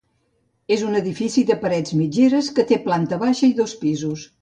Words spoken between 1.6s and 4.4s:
parets mitgeres, que té planta baixa i dos pisos.